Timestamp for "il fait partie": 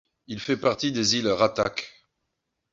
0.25-0.91